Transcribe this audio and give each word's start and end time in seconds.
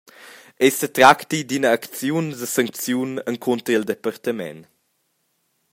Ei 0.65 0.69
setracti 0.79 1.39
d’ina 1.49 1.69
acziun 1.77 2.27
da 2.39 2.47
sancziun 2.55 3.11
encunter 3.31 3.75
il 3.77 3.87
departament. 3.91 4.61